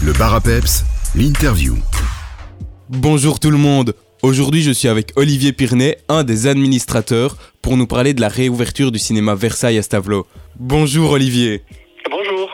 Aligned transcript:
Le 0.00 0.12
bar 0.12 0.32
à 0.32 0.40
peps, 0.40 0.84
l'interview. 1.16 1.76
Bonjour 2.88 3.40
tout 3.40 3.50
le 3.50 3.56
monde. 3.56 3.94
Aujourd'hui, 4.22 4.62
je 4.62 4.70
suis 4.70 4.86
avec 4.86 5.12
Olivier 5.16 5.52
Pirnet, 5.52 5.98
un 6.08 6.22
des 6.22 6.46
administrateurs, 6.46 7.36
pour 7.62 7.76
nous 7.76 7.88
parler 7.88 8.14
de 8.14 8.20
la 8.20 8.28
réouverture 8.28 8.92
du 8.92 9.00
cinéma 9.00 9.34
Versailles 9.34 9.76
à 9.76 9.82
Stavelot. 9.82 10.24
Bonjour 10.56 11.10
Olivier. 11.10 11.64
Bonjour. 12.08 12.48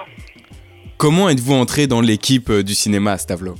Comment 0.96 1.28
êtes-vous 1.28 1.52
entré 1.52 1.86
dans 1.86 2.00
l'équipe 2.00 2.48
euh, 2.48 2.62
du 2.62 2.74
cinéma 2.74 3.12
à 3.12 3.18
Stavelot? 3.18 3.56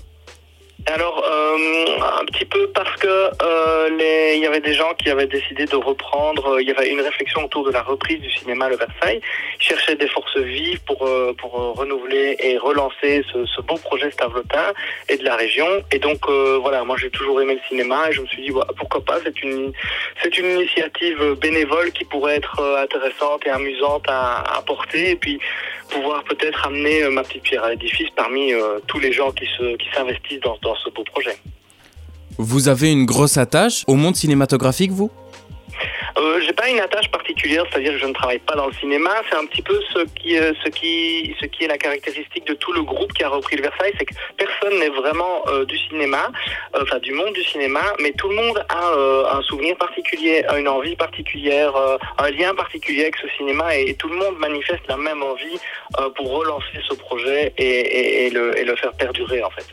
Il 3.88 4.40
y 4.40 4.46
avait 4.46 4.60
des 4.60 4.74
gens 4.74 4.94
qui 4.94 5.10
avaient 5.10 5.26
décidé 5.26 5.66
de 5.66 5.76
reprendre. 5.76 6.54
euh, 6.54 6.62
Il 6.62 6.68
y 6.68 6.70
avait 6.70 6.90
une 6.90 7.00
réflexion 7.00 7.44
autour 7.44 7.64
de 7.64 7.70
la 7.70 7.82
reprise 7.82 8.20
du 8.20 8.30
cinéma 8.30 8.68
Le 8.68 8.76
Versailles. 8.76 9.20
Ils 9.60 9.64
cherchaient 9.64 9.96
des 9.96 10.08
forces 10.08 10.36
vives 10.36 10.80
pour 10.84 11.06
euh, 11.06 11.34
euh, 11.44 11.70
renouveler 11.72 12.36
et 12.40 12.58
relancer 12.58 13.24
ce, 13.32 13.60
beau 13.62 13.76
projet 13.76 14.10
stavelotin 14.10 14.72
et 15.08 15.16
de 15.16 15.24
la 15.24 15.36
région. 15.36 15.66
Et 15.90 15.98
donc 15.98 16.28
voilà, 16.60 16.84
moi 16.84 16.96
j'ai 16.98 17.10
toujours 17.10 17.40
aimé 17.40 17.54
le 17.54 17.60
cinéma 17.68 18.10
et 18.10 18.12
je 18.12 18.20
me 18.20 18.26
suis 18.26 18.42
dit 18.42 18.52
pourquoi 18.76 19.02
pas. 19.02 19.18
C'est 19.24 19.42
une 20.38 20.50
initiative 20.50 21.34
bénévole 21.40 21.92
qui 21.92 22.04
pourrait 22.04 22.36
être 22.36 22.60
intéressante 22.78 23.46
et 23.46 23.50
amusante 23.50 24.04
à, 24.08 24.58
à 24.58 24.62
porter 24.62 25.12
et 25.12 25.16
puis 25.16 25.38
pouvoir 25.90 26.24
peut-être 26.24 26.66
amener 26.66 27.08
ma 27.08 27.22
petite 27.22 27.42
pierre 27.42 27.64
à 27.64 27.70
l'édifice 27.70 28.10
parmi 28.14 28.52
tous 28.86 28.98
les 28.98 29.12
gens 29.12 29.32
qui 29.32 29.46
se 29.56 29.76
qui 29.76 29.88
s'investissent 29.94 30.40
dans 30.40 30.76
ce 30.76 30.90
beau 30.90 31.04
projet. 31.04 31.36
Vous 32.38 32.68
avez 32.68 32.90
une 32.90 33.06
grosse 33.06 33.36
attache 33.36 33.84
au 33.86 33.94
monde 33.94 34.16
cinématographique, 34.16 34.90
vous? 34.90 35.10
Euh, 36.16 36.40
j'ai 36.40 36.52
pas 36.52 36.68
une 36.68 36.80
attache 36.80 37.10
particulière, 37.10 37.64
c'est-à-dire 37.70 37.92
que 37.92 37.98
je 37.98 38.06
ne 38.06 38.12
travaille 38.12 38.38
pas 38.38 38.54
dans 38.54 38.66
le 38.66 38.72
cinéma. 38.74 39.10
C'est 39.28 39.36
un 39.36 39.46
petit 39.46 39.62
peu 39.62 39.80
ce 39.92 40.04
qui, 40.20 40.38
euh, 40.38 40.52
ce 40.64 40.70
qui, 40.70 41.34
ce 41.40 41.46
qui 41.46 41.64
est 41.64 41.68
la 41.68 41.78
caractéristique 41.78 42.46
de 42.46 42.54
tout 42.54 42.72
le 42.72 42.82
groupe 42.82 43.12
qui 43.12 43.24
a 43.24 43.28
repris 43.28 43.56
le 43.56 43.62
Versailles, 43.62 43.92
c'est 43.98 44.04
que 44.04 44.14
personne 44.36 44.78
n'est 44.78 44.90
vraiment 44.90 45.42
euh, 45.48 45.64
du 45.64 45.76
cinéma, 45.76 46.30
euh, 46.76 46.82
enfin 46.82 46.98
du 46.98 47.12
monde 47.12 47.32
du 47.34 47.42
cinéma, 47.44 47.82
mais 48.00 48.12
tout 48.12 48.28
le 48.28 48.36
monde 48.36 48.64
a 48.68 49.36
un 49.36 49.42
souvenir 49.42 49.76
particulier, 49.76 50.44
a 50.44 50.58
une 50.58 50.68
envie 50.68 50.96
particulière, 50.96 51.72
un 52.18 52.30
lien 52.30 52.54
particulier 52.54 53.02
avec 53.02 53.16
ce 53.16 53.28
cinéma, 53.36 53.76
et, 53.76 53.94
tout 53.94 54.08
le 54.08 54.16
monde 54.16 54.38
manifeste 54.38 54.82
la 54.88 54.96
même 54.96 55.22
envie 55.22 55.58
pour 56.16 56.30
relancer 56.30 56.80
ce 56.88 56.94
projet 56.94 57.52
et, 57.58 58.26
et 58.26 58.30
le 58.30 58.76
faire 58.76 58.92
perdurer 58.92 59.42
en 59.42 59.50
fait. 59.50 59.66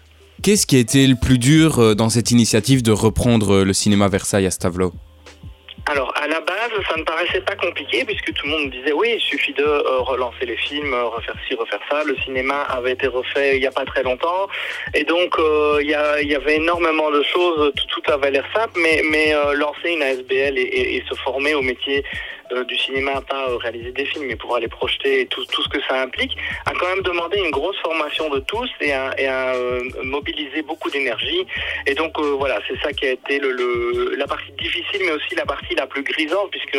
Qu'est-ce 0.44 0.66
qui 0.66 0.76
a 0.76 0.80
été 0.80 1.06
le 1.06 1.16
plus 1.16 1.38
dur 1.38 1.78
euh, 1.78 1.94
dans 1.94 2.10
cette 2.10 2.32
initiative 2.32 2.82
de 2.82 2.92
reprendre 2.92 3.58
euh, 3.58 3.64
le 3.64 3.74
cinéma 3.74 4.08
Versailles 4.08 4.48
à 4.48 4.50
Stavelot? 4.52 4.92
Alors, 5.86 6.12
à 6.16 6.28
la 6.28 6.40
base, 6.40 6.72
ça 6.90 6.98
ne 6.98 7.04
paraissait 7.04 7.42
pas 7.42 7.56
compliqué 7.56 8.04
puisque 8.06 8.34
tout 8.34 8.48
le 8.48 8.52
monde 8.52 8.72
disait 8.72 8.92
oui, 8.92 9.10
il 9.18 9.22
suffit 9.22 9.54
de 9.54 9.64
euh, 9.64 10.00
relancer 10.00 10.48
les 10.48 10.58
films, 10.58 10.96
refaire 10.96 11.36
ci, 11.48 11.54
refaire 11.54 11.80
ça. 11.92 12.04
Le 12.06 12.16
cinéma 12.24 12.62
avait 12.64 12.94
été 12.94 13.06
refait 13.06 13.58
il 13.58 13.60
n'y 13.60 13.68
a 13.68 13.72
pas 13.72 13.86
très 13.86 14.02
longtemps. 14.02 14.48
Et 14.96 15.04
donc, 15.04 15.36
il 15.80 15.88
y, 15.88 15.94
avait 16.36 16.56
énormément 16.56 17.12
de 17.12 17.22
choses, 17.22 17.72
tout, 17.76 18.12
avait 18.12 18.32
l'air 18.32 18.46
simple, 18.56 18.80
mais, 18.80 19.34
lancer 19.56 19.92
une 19.92 20.02
ASBL 20.02 20.58
et 20.58 21.04
se 21.08 21.14
former 21.16 21.54
au 21.54 21.62
métier 21.62 22.04
euh, 22.52 22.64
du 22.66 22.78
cinéma, 22.78 23.22
pas 23.22 23.50
euh, 23.50 23.58
réaliser 23.58 23.92
des 23.92 24.06
films, 24.06 24.26
mais 24.28 24.36
pouvoir 24.36 24.60
les 24.60 24.68
projeter 24.68 25.22
et 25.22 25.26
tout, 25.28 25.44
ce 25.44 25.70
que 25.70 25.82
ça 25.88 26.02
implique, 26.02 26.36
a 26.66 26.72
quand 26.74 26.88
même 26.88 27.04
demandé 27.04 27.38
une 27.38 27.52
grosse 27.52 27.78
formation 27.80 28.30
de 28.30 28.40
tous 28.40 28.70
et 28.80 28.94
a, 28.94 29.14
euh, 29.20 29.82
mobilisé 30.04 30.62
beaucoup 30.62 30.90
d'énergie. 30.90 31.46
Et 31.88 31.94
donc, 31.94 32.20
voilà, 32.20 32.60
c'est 32.68 32.80
ça 32.82 32.92
qui 32.94 33.06
a 33.06 33.12
été 33.12 33.40
la 34.18 34.28
partie 34.28 34.52
difficile, 34.54 35.02
mais 35.06 35.12
aussi 35.12 35.36
la 35.36 35.46
partie 35.46 35.76
la 35.76 35.88
plus 35.88 36.04
grisante, 36.04 36.52
puisque 36.52 36.78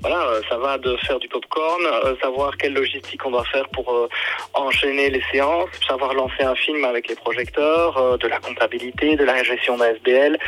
voilà, 0.00 0.26
ça 0.48 0.56
va 0.58 0.78
de 0.78 0.96
faire 0.98 1.18
du 1.18 1.28
popcorn, 1.28 1.82
savoir 2.20 2.56
quelle 2.56 2.74
logistique 2.74 3.24
on 3.24 3.30
doit 3.30 3.44
faire 3.44 3.68
pour 3.70 4.08
enchaîner 4.54 5.10
les 5.10 5.22
séances, 5.30 5.70
savoir 5.86 6.14
lancer 6.14 6.42
un 6.42 6.54
film 6.54 6.84
avec 6.84 7.08
les 7.08 7.14
projecteurs, 7.14 8.18
de 8.18 8.26
la 8.28 8.38
comptabilité, 8.38 9.16
de 9.16 9.24
la 9.24 9.42
gestion 9.42 9.76
d'ASBL, 9.76 10.38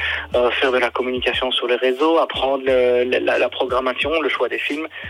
faire 0.60 0.72
de 0.72 0.78
la 0.78 0.90
communication 0.90 1.50
sur 1.52 1.66
les 1.66 1.76
réseaux, 1.76 2.18
apprendre 2.18 2.64
la, 2.66 3.38
la 3.38 3.48
programmation, 3.48 4.20
le 4.20 4.28
choix 4.28 4.48
des 4.48 4.58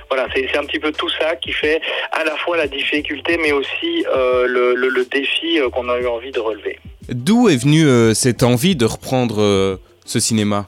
Voilà, 0.08 0.28
c'est 0.34 0.56
un 0.56 0.64
petit 0.64 0.78
peu 0.78 0.92
tout 0.92 1.08
ça 1.20 1.36
qui 1.36 1.52
fait 1.52 1.80
à 2.12 2.24
la 2.24 2.36
fois 2.36 2.56
la 2.56 2.66
difficulté, 2.66 3.38
mais 3.40 3.52
aussi 3.52 4.04
euh, 4.14 4.46
le, 4.46 5.04
défi 5.10 5.60
euh, 5.60 5.70
qu'on 5.70 5.88
a 5.88 5.98
eu 5.98 6.06
envie 6.06 6.30
de 6.30 6.40
relever. 6.40 6.78
D'où 7.08 7.48
est 7.48 7.56
venue 7.56 7.86
euh, 7.86 8.14
cette 8.14 8.42
envie 8.42 8.76
de 8.76 8.86
reprendre 8.86 9.78
ce 10.04 10.20
cinéma? 10.20 10.66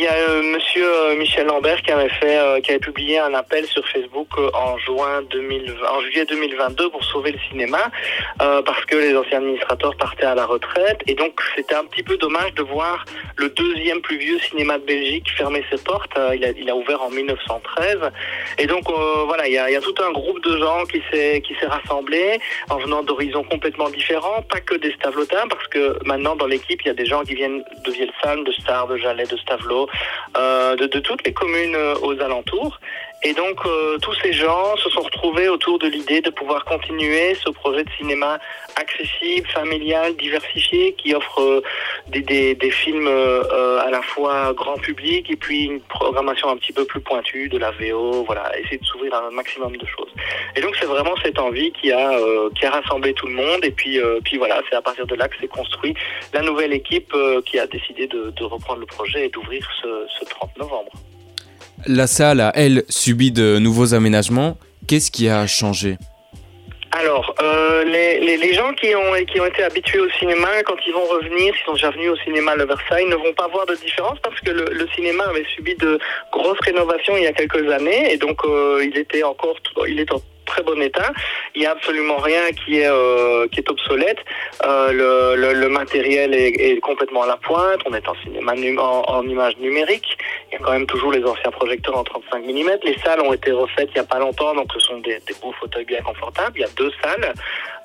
Il 0.00 0.04
y 0.04 0.06
a 0.06 0.14
euh, 0.14 0.42
Monsieur 0.42 0.86
euh, 0.86 1.16
Michel 1.16 1.46
Lambert 1.46 1.82
qui 1.82 1.90
avait 1.90 2.08
fait, 2.08 2.38
euh, 2.38 2.58
qui 2.62 2.70
avait 2.70 2.80
publié 2.80 3.18
un 3.18 3.34
appel 3.34 3.66
sur 3.66 3.86
Facebook 3.86 4.28
euh, 4.38 4.50
en 4.54 4.78
juin 4.78 5.20
2020, 5.30 5.74
en 5.86 6.00
juillet 6.00 6.24
2022 6.24 6.88
pour 6.88 7.04
sauver 7.04 7.32
le 7.32 7.38
cinéma, 7.50 7.90
parce 8.38 8.82
que 8.86 8.96
les 8.96 9.14
anciens 9.14 9.38
administrateurs 9.38 9.94
partaient 9.96 10.24
à 10.24 10.34
la 10.34 10.46
retraite, 10.46 11.02
et 11.06 11.14
donc 11.14 11.42
c'était 11.54 11.74
un 11.74 11.84
petit 11.84 12.02
peu 12.02 12.16
dommage 12.16 12.54
de 12.54 12.62
voir 12.62 13.04
le 13.36 13.50
deuxième 13.50 14.00
plus 14.00 14.16
vieux 14.16 14.38
cinéma 14.38 14.78
de 14.78 14.84
Belgique 14.84 15.28
fermer 15.36 15.62
ses 15.70 15.82
portes. 15.82 16.18
Il, 16.34 16.70
a, 16.70 16.74
ouvert 16.74 17.02
en 17.02 17.10
1913, 17.10 17.98
et 18.58 18.66
donc 18.66 18.84
voilà, 19.26 19.46
il 19.48 19.52
y, 19.52 19.58
a, 19.58 19.80
tout 19.80 19.94
un 20.02 20.12
groupe 20.12 20.42
de 20.44 20.56
gens 20.56 20.84
qui 20.84 21.02
s'est 21.10 21.42
qui 21.42 21.54
s'est 21.60 21.66
rassemblé 21.66 22.40
en 22.70 22.78
venant 22.78 23.02
d'horizons 23.02 23.44
complètement 23.44 23.90
différents, 23.90 24.40
pas 24.42 24.60
que 24.60 24.76
des 24.76 24.92
Stavelotins, 24.92 25.48
parce 25.48 25.66
que 25.68 25.98
maintenant 26.04 26.36
dans 26.36 26.46
l'équipe 26.46 26.80
il 26.84 26.88
y 26.88 26.90
a 26.90 26.94
des 26.94 27.06
gens 27.06 27.22
qui 27.22 27.34
viennent 27.34 27.62
de 27.84 27.90
Vielsalm, 27.90 28.44
de 28.44 28.52
Star, 28.52 28.86
de 28.86 28.96
Jalais, 28.96 29.26
de 29.26 29.36
Stavelot, 29.36 29.89
euh, 29.89 29.89
de, 30.76 30.86
de 30.86 30.98
toutes 31.00 31.24
les 31.24 31.32
communes 31.32 31.74
euh, 31.74 31.94
aux 32.02 32.18
alentours. 32.20 32.78
Et 33.22 33.34
donc 33.34 33.66
euh, 33.66 33.98
tous 33.98 34.14
ces 34.22 34.32
gens 34.32 34.76
se 34.78 34.88
sont 34.88 35.02
retrouvés 35.02 35.48
autour 35.50 35.78
de 35.78 35.86
l'idée 35.86 36.22
de 36.22 36.30
pouvoir 36.30 36.64
continuer 36.64 37.34
ce 37.34 37.50
projet 37.50 37.84
de 37.84 37.90
cinéma 37.98 38.38
accessible, 38.76 39.46
familial, 39.48 40.16
diversifié, 40.16 40.94
qui 40.94 41.14
offre 41.14 41.42
euh, 41.42 41.62
des, 42.08 42.22
des, 42.22 42.54
des 42.54 42.70
films 42.70 43.06
euh, 43.06 43.42
euh, 43.52 43.86
à 43.86 43.90
la 43.90 44.00
fois 44.00 44.54
grand 44.54 44.78
public 44.78 45.30
et 45.30 45.36
puis 45.36 45.64
une 45.64 45.80
programmation 45.82 46.48
un 46.48 46.56
petit 46.56 46.72
peu 46.72 46.86
plus 46.86 47.02
pointue, 47.02 47.50
de 47.50 47.58
la 47.58 47.72
VO, 47.72 48.24
voilà, 48.24 48.58
essayer 48.58 48.78
de 48.78 48.86
s'ouvrir 48.86 49.14
un 49.14 49.30
maximum 49.30 49.76
de 49.76 49.86
choses. 49.86 50.12
Et 50.56 50.62
donc 50.62 50.74
c'est 50.80 50.86
vraiment 50.86 51.14
cette 51.22 51.38
envie 51.38 51.72
qui 51.72 51.92
a 51.92 52.12
euh, 52.18 52.48
qui 52.58 52.64
a 52.64 52.70
rassemblé 52.70 53.12
tout 53.12 53.26
le 53.26 53.34
monde 53.34 53.62
et 53.64 53.70
puis 53.70 54.00
puis 54.24 54.38
voilà, 54.38 54.62
c'est 54.70 54.76
à 54.76 54.82
partir 54.82 55.06
de 55.06 55.14
là 55.14 55.28
que 55.28 55.36
s'est 55.38 55.48
construit 55.48 55.94
la 56.32 56.40
nouvelle 56.40 56.72
équipe 56.72 57.14
qui 57.44 57.58
a 57.58 57.66
décidé 57.66 58.06
de, 58.06 58.30
de 58.30 58.44
reprendre 58.44 58.80
le 58.80 58.86
projet 58.86 59.26
et 59.26 59.28
d'ouvrir 59.28 59.68
ce, 59.82 60.06
ce 60.18 60.24
30 60.24 60.56
novembre. 60.56 60.92
La 61.86 62.06
salle 62.06 62.40
a, 62.40 62.52
elle, 62.54 62.84
subi 62.88 63.32
de 63.32 63.58
nouveaux 63.58 63.94
aménagements. 63.94 64.58
Qu'est-ce 64.86 65.10
qui 65.10 65.28
a 65.28 65.46
changé? 65.46 65.96
Alors, 66.92 67.34
euh, 67.40 67.84
les, 67.84 68.52
gens 68.52 68.72
qui 68.74 68.94
ont, 68.94 69.24
qui 69.24 69.40
ont 69.40 69.46
été 69.46 69.62
habitués 69.62 70.00
au 70.00 70.10
cinéma, 70.10 70.48
quand 70.66 70.76
ils 70.86 70.92
vont 70.92 71.06
revenir, 71.06 71.54
s'ils 71.54 71.64
sont 71.64 71.72
déjà 71.74 71.90
venus 71.90 72.10
au 72.10 72.16
cinéma 72.16 72.56
Le 72.56 72.66
Versailles, 72.66 73.06
ne 73.06 73.14
vont 73.14 73.32
pas 73.32 73.46
voir 73.46 73.64
de 73.66 73.76
différence 73.76 74.18
parce 74.20 74.38
que 74.40 74.50
le, 74.50 74.88
cinéma 74.94 75.24
avait 75.24 75.46
subi 75.54 75.76
de 75.76 75.98
grosses 76.32 76.58
rénovations 76.62 77.16
il 77.16 77.22
y 77.22 77.26
a 77.28 77.32
quelques 77.32 77.70
années 77.70 78.12
et 78.12 78.16
donc 78.16 78.44
euh, 78.44 78.84
il 78.84 78.98
était 78.98 79.22
encore, 79.22 79.56
il 79.86 80.00
est 80.00 80.12
en 80.12 80.20
très 80.46 80.62
bon 80.62 80.82
état. 80.82 81.12
Il 81.54 81.60
n'y 81.60 81.66
a 81.66 81.72
absolument 81.72 82.16
rien 82.16 82.50
qui 82.64 82.80
est 82.80 82.88
euh, 82.88 83.46
qui 83.48 83.60
est 83.60 83.70
obsolète. 83.70 84.18
Le, 84.64 85.68
matériel 85.68 86.34
est, 86.34 86.80
complètement 86.80 87.22
à 87.22 87.28
la 87.28 87.36
pointe. 87.36 87.80
On 87.86 87.94
est 87.94 88.08
en 88.08 88.14
cinéma 88.24 88.54
en, 88.54 89.04
en 89.06 89.22
image 89.28 89.56
numérique. 89.58 90.18
Il 90.50 90.54
y 90.54 90.56
a 90.56 90.64
quand 90.64 90.72
même 90.72 90.86
toujours 90.86 91.12
les 91.12 91.24
anciens 91.24 91.50
projecteurs 91.52 91.96
en 91.96 92.02
35 92.02 92.44
mm. 92.44 92.70
Les 92.82 92.98
salles 92.98 93.20
ont 93.20 93.32
été 93.32 93.52
refaites 93.52 93.88
il 93.90 93.94
n'y 93.94 94.00
a 94.00 94.04
pas 94.04 94.18
longtemps, 94.18 94.52
donc 94.54 94.72
ce 94.72 94.80
sont 94.80 94.98
des, 94.98 95.20
des 95.26 95.34
beaux 95.40 95.52
fauteuils 95.52 95.84
bien 95.84 96.02
confortables. 96.02 96.58
Il 96.58 96.62
y 96.62 96.64
a 96.64 96.68
deux 96.76 96.90
salles. 97.02 97.32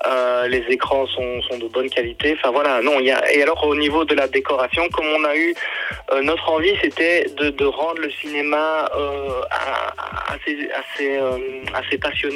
Euh, 0.06 0.48
les 0.48 0.64
écrans 0.68 1.06
sont, 1.06 1.42
sont 1.42 1.58
de 1.58 1.68
bonne 1.68 1.88
qualité. 1.88 2.36
Enfin 2.38 2.50
voilà, 2.50 2.82
non. 2.82 2.98
Il 2.98 3.06
y 3.06 3.12
a, 3.12 3.32
et 3.32 3.42
alors 3.42 3.64
au 3.64 3.76
niveau 3.76 4.04
de 4.04 4.14
la 4.14 4.26
décoration, 4.26 4.88
comme 4.92 5.06
on 5.06 5.24
a 5.24 5.36
eu 5.36 5.54
euh, 6.12 6.22
notre 6.22 6.48
envie, 6.50 6.72
c'était 6.82 7.26
de, 7.38 7.50
de 7.50 7.64
rendre 7.64 8.00
le 8.00 8.10
cinéma 8.10 8.88
euh, 8.96 9.40
à- 9.50 9.92
euh, 11.00 11.38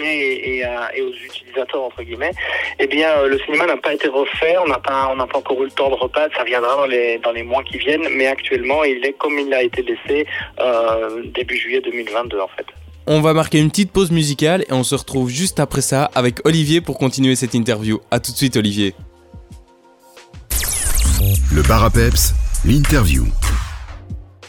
et, 0.03 0.56
et, 0.56 0.65
à- 0.65 0.97
et 0.97 1.03
aux 1.03 1.12
utilisateurs 1.12 1.83
entre 1.83 2.03
guillemets. 2.03 2.33
Eh 2.78 2.87
bien, 2.87 3.09
euh, 3.19 3.28
le 3.28 3.39
cinéma 3.41 3.66
n'a 3.66 3.77
pas 3.77 3.95
été 3.95 4.09
refait. 4.09 4.57
On 4.65 4.69
n'a 4.69 4.78
pas 4.78 5.09
on 5.13 5.16
n'a 5.16 5.27
pas 5.27 5.39
encore 5.39 5.60
eu 5.63 5.66
le 5.66 5.71
temps 5.71 5.89
de 5.91 5.95
repas. 5.95 6.28
Ça 6.36 6.45
viendra 6.45 6.77
dans 6.77 6.86
les 6.86 7.19
dans 7.19 7.33
les 7.33 7.42
mois 7.42 7.63
qui 7.63 7.78
viennent. 7.78 8.07
Mais 8.13 8.27
actuellement, 8.27 8.84
il 8.84 9.04
est 9.04 9.13
comme 9.15 9.39
il 9.39 9.53
a 9.54 9.63
été 9.63 9.83
laissé 9.83 10.27
euh, 10.60 11.22
début 11.34 11.57
juillet 11.57 11.80
2022 11.80 12.41
en 12.41 12.48
fait. 12.48 12.66
On 13.07 13.21
va 13.21 13.33
marquer 13.33 13.59
une 13.59 13.71
petite 13.71 13.92
pause 13.92 14.10
musicale 14.10 14.63
et 14.69 14.72
on 14.72 14.84
se 14.84 14.95
retrouve 14.95 15.30
juste 15.30 15.59
après 15.59 15.80
ça 15.80 16.10
avec 16.15 16.47
Olivier 16.47 16.80
pour 16.80 16.98
continuer 16.98 17.34
cette 17.34 17.54
interview. 17.54 18.01
A 18.10 18.21
tout 18.21 18.33
de 18.33 18.36
suite 18.36 18.57
Olivier. 18.57 18.95
Le 21.53 21.63
bar 21.63 21.84
à 21.84 21.91
peps, 21.91 22.34
l'interview. 22.65 23.24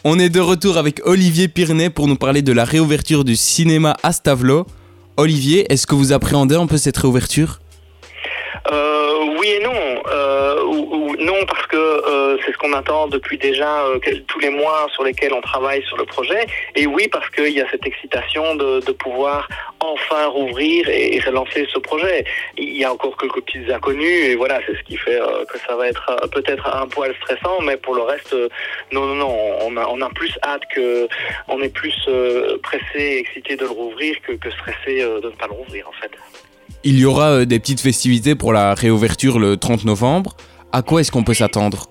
On 0.04 0.20
est 0.20 0.30
de 0.30 0.40
retour 0.40 0.78
avec 0.78 1.02
Olivier 1.06 1.48
Pirnet 1.48 1.90
pour 1.90 2.08
nous 2.08 2.16
parler 2.16 2.42
de 2.42 2.52
la 2.52 2.66
réouverture 2.66 3.24
du 3.24 3.36
cinéma 3.36 3.96
à 4.04 4.12
Stavelot. 4.12 4.66
Olivier, 5.18 5.72
est-ce 5.72 5.88
que 5.88 5.96
vous 5.96 6.12
appréhendez 6.12 6.56
un 6.56 6.68
peu 6.68 6.78
cette 6.78 6.98
réouverture? 6.98 7.60
Euh, 8.72 9.38
Oui 9.40 9.48
et 9.60 9.64
non. 9.64 9.72
Euh, 9.72 10.21
non 11.20 11.46
parce 11.48 11.66
que 11.68 11.78
euh, 11.78 12.38
c'est 12.46 12.52
ce 12.52 12.58
qu'on 12.58 12.74
attend 12.74 13.08
depuis 13.08 13.38
déjà 13.38 13.84
euh, 13.84 14.00
tous 14.28 14.40
les 14.40 14.50
mois 14.50 14.88
sur 14.94 15.04
lesquels 15.04 15.34
on 15.34 15.42
travaille 15.42 15.84
sur 15.84 15.98
le 15.98 16.06
projet. 16.06 16.46
Et 16.76 16.88
oui 16.88 17.08
parce 17.12 17.30
qu'il 17.30 17.54
y 17.54 17.62
a 17.62 17.70
cette 17.70 17.86
excitation 17.86 18.56
de, 18.56 18.92
pouvoir 18.92 19.48
enfin 19.80 20.28
rouvrir 20.28 20.88
et, 20.90 21.20
relancer 21.26 21.66
ce 21.74 21.80
projet. 21.80 22.26
Il 22.58 22.76
y 22.78 22.84
a 22.84 22.92
encore 22.92 23.16
quelques 23.18 23.42
petites 23.42 23.70
inconnues 23.70 24.06
et 24.06 24.36
voilà, 24.36 24.60
c'est 24.66 24.76
ce 24.78 24.84
qui 24.84 24.98
fait 24.98 25.20
euh, 25.20 25.46
que 25.46 25.58
ça 25.60 25.76
va 25.76 25.88
être 25.88 26.16
peut-être 26.32 26.68
un 26.68 26.88
poil 26.88 27.16
stressant, 27.22 27.62
mais 27.62 27.78
pour 27.78 27.96
le 27.96 28.02
reste, 28.02 28.36
non, 28.92 29.06
non, 29.06 29.16
non, 29.16 29.58
on 29.62 29.78
a, 29.78 29.88
on 29.88 30.02
a 30.02 30.10
plus 30.10 30.38
hâte 30.44 30.64
que, 30.76 31.08
on 31.48 31.62
est 31.62 31.74
plus 31.74 31.96
pressé 32.62 32.84
et 32.96 33.20
excité 33.20 33.56
de 33.56 33.64
le 33.64 33.72
rouvrir 33.72 34.16
que, 34.22 34.34
que 34.34 34.52
stressé 34.52 35.02
de 35.02 35.26
ne 35.26 35.36
pas 35.36 35.48
le 35.48 35.54
rouvrir 35.54 35.88
en 35.88 35.94
fait. 35.94 36.12
Il 36.84 37.00
y 37.00 37.06
aura 37.06 37.46
des 37.46 37.60
petites 37.60 37.82
festivités 37.82 38.36
pour 38.36 38.54
la 38.54 38.74
réouverture 38.74 39.40
le 39.40 39.58
30 39.58 39.86
novembre. 39.86 40.36
À 40.74 40.82
quoi 40.82 41.02
est-ce 41.02 41.12
qu'on 41.12 41.24
peut 41.24 41.34
s'attendre 41.34 41.90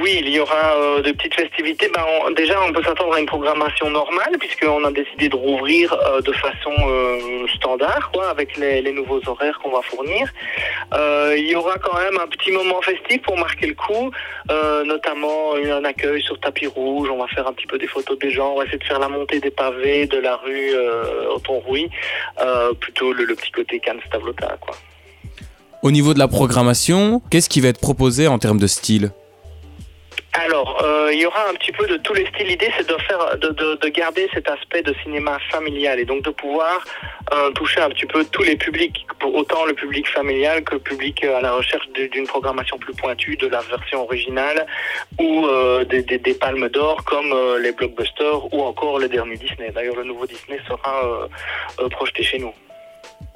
oui, 0.00 0.18
il 0.20 0.28
y 0.28 0.38
aura 0.38 0.76
euh, 0.76 1.02
de 1.02 1.12
petites 1.12 1.34
festivités. 1.34 1.90
On, 2.24 2.30
déjà, 2.32 2.62
on 2.62 2.72
peut 2.72 2.82
s'attendre 2.82 3.14
à 3.14 3.20
une 3.20 3.26
programmation 3.26 3.88
normale 3.90 4.36
puisqu'on 4.38 4.84
a 4.84 4.90
décidé 4.90 5.30
de 5.30 5.36
rouvrir 5.36 5.92
euh, 5.92 6.20
de 6.20 6.32
façon 6.32 6.72
euh, 6.86 7.46
standard, 7.56 8.10
quoi, 8.12 8.28
avec 8.28 8.56
les, 8.58 8.92
nouveaux 8.92 9.20
horaires 9.26 9.58
qu'on 9.60 9.70
va 9.70 9.80
fournir. 9.82 10.28
il 11.36 11.46
y 11.46 11.54
aura 11.54 11.78
quand 11.78 11.96
même 11.98 12.18
un 12.18 12.26
petit 12.26 12.50
moment 12.50 12.80
festif 12.82 13.22
pour 13.22 13.38
marquer 13.38 13.66
le 13.66 13.74
coup, 13.74 14.10
notamment 14.84 15.54
un 15.54 15.84
accueil 15.84 16.22
sur 16.22 16.38
tapis 16.40 16.66
rouge. 16.66 17.08
On 17.10 17.18
va 17.18 17.28
faire 17.28 17.46
un 17.46 17.52
petit 17.52 17.66
peu 17.66 17.78
des 17.78 17.86
photos 17.86 18.18
des 18.18 18.30
gens. 18.30 18.52
On 18.52 18.58
va 18.58 18.64
essayer 18.64 18.78
de 18.78 18.84
faire 18.84 18.98
la 18.98 19.08
montée 19.08 19.40
des 19.40 19.50
pavés 19.50 20.06
de 20.06 20.18
la 20.18 20.36
rue 20.36 20.72
au 21.34 21.38
Pont 21.38 21.60
Rouy, 21.60 21.88
plutôt 22.80 23.12
le, 23.12 23.34
petit 23.34 23.52
côté 23.52 23.78
Cannes 23.78 24.00
Stavlota, 24.06 24.56
quoi. 24.60 24.74
Au 25.82 25.90
niveau 25.90 26.12
de 26.12 26.18
la 26.18 26.28
programmation, 26.28 27.22
qu'est-ce 27.30 27.48
qui 27.48 27.60
va 27.60 27.68
être 27.68 27.80
proposé 27.80 28.26
en 28.26 28.38
termes 28.38 28.58
de 28.58 28.66
style 28.66 29.12
alors, 30.34 30.82
euh, 30.84 31.10
il 31.12 31.18
y 31.18 31.26
aura 31.26 31.48
un 31.50 31.54
petit 31.54 31.72
peu 31.72 31.86
de 31.86 31.96
tous 31.96 32.14
les 32.14 32.24
styles. 32.26 32.46
L'idée, 32.46 32.70
c'est 32.76 32.88
de 32.88 32.96
faire, 32.98 33.36
de, 33.38 33.48
de, 33.48 33.74
de, 33.74 33.88
garder 33.88 34.28
cet 34.32 34.48
aspect 34.48 34.82
de 34.82 34.94
cinéma 35.02 35.38
familial 35.50 35.98
et 35.98 36.04
donc 36.04 36.22
de 36.22 36.30
pouvoir 36.30 36.84
euh, 37.32 37.50
toucher 37.52 37.80
un 37.80 37.88
petit 37.90 38.06
peu 38.06 38.24
tous 38.24 38.44
les 38.44 38.56
publics, 38.56 39.04
autant 39.24 39.64
le 39.64 39.74
public 39.74 40.06
familial 40.08 40.62
que 40.62 40.74
le 40.74 40.80
public 40.80 41.24
à 41.24 41.40
la 41.40 41.52
recherche 41.52 41.88
d'une 42.12 42.26
programmation 42.26 42.78
plus 42.78 42.94
pointue 42.94 43.36
de 43.36 43.48
la 43.48 43.60
version 43.62 44.04
originale 44.04 44.64
ou 45.18 45.46
euh, 45.46 45.84
des, 45.84 46.02
des, 46.02 46.18
des, 46.18 46.34
palmes 46.34 46.68
d'or 46.68 47.04
comme 47.04 47.32
euh, 47.32 47.58
les 47.58 47.72
blockbusters 47.72 48.52
ou 48.54 48.62
encore 48.62 49.00
le 49.00 49.08
dernier 49.08 49.36
Disney. 49.36 49.72
D'ailleurs, 49.74 49.96
le 49.96 50.04
nouveau 50.04 50.26
Disney 50.26 50.60
sera 50.68 51.28
euh, 51.80 51.88
projeté 51.88 52.22
chez 52.22 52.38
nous. 52.38 52.52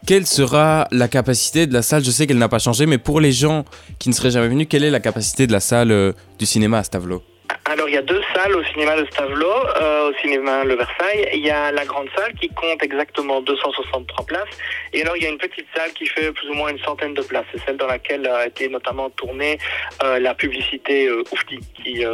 Quelle 0.04 0.26
sera 0.26 0.88
la 0.90 1.06
capacité 1.06 1.66
de 1.68 1.72
la 1.72 1.82
salle? 1.82 2.04
Je 2.04 2.10
sais 2.10 2.26
qu'elle 2.26 2.38
n'a 2.38 2.48
pas 2.48 2.58
changé, 2.58 2.86
mais 2.86 2.98
pour 2.98 3.20
les 3.20 3.30
gens 3.30 3.64
qui 4.00 4.08
ne 4.08 4.14
seraient 4.14 4.32
jamais 4.32 4.48
venus, 4.48 4.66
quelle 4.68 4.82
est 4.82 4.90
la 4.90 4.98
capacité 4.98 5.46
de 5.46 5.52
la 5.52 5.60
salle 5.60 5.92
euh, 5.92 6.12
du 6.40 6.46
cinéma 6.46 6.78
à 6.78 6.82
Stavelot? 6.82 7.22
Alors 7.66 7.88
il 7.88 7.94
y 7.94 7.98
a 7.98 8.02
deux 8.02 8.20
salles 8.34 8.54
au 8.56 8.64
cinéma 8.64 8.96
de 8.96 9.06
Stavelot, 9.06 9.46
euh, 9.80 10.10
au 10.10 10.14
cinéma 10.14 10.64
Le 10.64 10.74
Versailles. 10.74 11.28
Il 11.34 11.40
y 11.46 11.50
a 11.50 11.70
la 11.70 11.84
grande 11.84 12.08
salle 12.16 12.34
qui 12.34 12.48
compte 12.48 12.82
exactement 12.82 13.40
263 13.40 14.26
places. 14.26 14.48
Et 14.92 15.02
alors 15.02 15.16
il 15.16 15.22
y 15.22 15.26
a 15.26 15.28
une 15.28 15.38
petite 15.38 15.66
salle 15.74 15.92
qui 15.92 16.06
fait 16.06 16.32
plus 16.32 16.48
ou 16.50 16.54
moins 16.54 16.70
une 16.70 16.80
centaine 16.80 17.14
de 17.14 17.22
places. 17.22 17.46
C'est 17.52 17.64
celle 17.64 17.76
dans 17.76 17.86
laquelle 17.86 18.26
a 18.26 18.46
été 18.46 18.68
notamment 18.68 19.08
tournée 19.10 19.58
euh, 20.02 20.18
la 20.18 20.34
publicité 20.34 21.06
euh, 21.06 21.22
Oufti 21.32 21.60
qui 21.84 22.04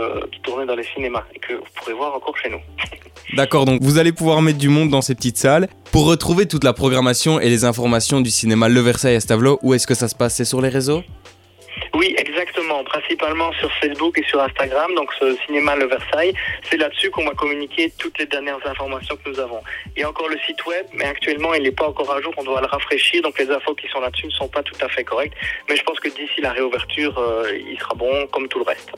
tournait 0.43 0.67
dans 0.67 0.77
les 0.77 0.85
cinémas 0.85 1.25
et 1.35 1.39
que 1.39 1.55
vous 1.55 1.67
pourrez 1.75 1.95
voir 1.95 2.15
encore 2.15 2.37
chez 2.37 2.51
nous. 2.51 2.61
D'accord, 3.35 3.67
donc 3.67 3.83
vous 3.83 3.99
allez 3.99 4.13
pouvoir 4.13 4.41
mettre 4.43 4.59
du 4.59 4.69
monde 4.69 4.89
dans 4.89 5.03
ces 5.03 5.15
petites 5.15 5.37
salles. 5.37 5.69
Pour 5.93 6.07
retrouver 6.07 6.47
toute 6.47 6.65
la 6.65 6.73
programmation 6.73 7.41
et 7.41 7.49
les 7.49 7.65
informations 7.65 8.21
du 8.21 8.31
cinéma 8.31 8.69
Le 8.69 8.81
Versailles 8.81 9.17
à 9.17 9.21
Stavelot, 9.21 9.59
où 9.63 9.75
est-ce 9.75 9.87
que 9.87 9.95
ça 9.95 10.09
se 10.09 10.15
passe? 10.15 10.35
C'est 10.37 10.45
sur 10.45 10.61
les 10.61 10.69
réseaux? 10.69 11.03
Oui, 11.95 12.15
exactement, 12.19 12.85
principalement 12.85 13.53
sur 13.55 13.73
Facebook 13.75 14.19
et 14.19 14.25
sur 14.25 14.41
Instagram, 14.41 14.95
donc 14.95 15.11
ce 15.19 15.37
cinéma 15.47 15.77
Le 15.77 15.87
Versailles. 15.87 16.33
C'est 16.71 16.77
là-dessus 16.77 17.11
qu'on 17.11 17.25
va 17.25 17.33
communiquer 17.33 17.93
toutes 17.99 18.19
les 18.19 18.27
dernières 18.27 18.65
informations 18.67 19.17
que 19.17 19.31
nous 19.31 19.41
avons. 19.41 19.61
Il 19.97 20.01
y 20.01 20.03
a 20.05 20.09
encore 20.09 20.29
le 20.29 20.39
site 20.47 20.65
web, 20.67 20.87
mais 20.95 21.05
actuellement 21.05 21.55
il 21.55 21.63
n'est 21.63 21.73
pas 21.73 21.89
encore 21.89 22.11
à 22.13 22.21
jour, 22.21 22.33
on 22.37 22.45
doit 22.45 22.61
le 22.61 22.67
rafraîchir, 22.67 23.23
donc 23.23 23.39
les 23.39 23.51
infos 23.51 23.75
qui 23.75 23.89
sont 23.89 24.01
là-dessus 24.01 24.27
ne 24.27 24.33
sont 24.33 24.49
pas 24.49 24.63
tout 24.63 24.77
à 24.85 24.89
fait 24.89 25.05
correctes. 25.05 25.35
Mais 25.69 25.77
je 25.77 25.83
pense 25.83 25.99
que 26.01 26.09
d'ici 26.09 26.41
la 26.41 26.53
réouverture, 26.53 27.19
euh, 27.19 27.51
il 27.71 27.79
sera 27.79 27.95
bon 27.95 28.27
comme 28.29 28.49
tout 28.49 28.59
le 28.59 28.65
reste. 28.65 28.91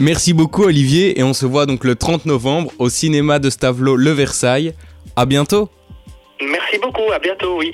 Merci 0.00 0.32
beaucoup 0.32 0.64
Olivier 0.64 1.20
et 1.20 1.22
on 1.22 1.34
se 1.34 1.46
voit 1.46 1.66
donc 1.66 1.84
le 1.84 1.94
30 1.94 2.26
novembre 2.26 2.72
au 2.78 2.88
cinéma 2.88 3.38
de 3.38 3.48
Stavelot 3.48 3.96
Le 3.96 4.10
Versailles. 4.10 4.74
À 5.14 5.24
bientôt. 5.24 5.68
Merci 6.40 6.78
beaucoup, 6.78 7.12
à 7.12 7.18
bientôt, 7.20 7.58
oui. 7.58 7.72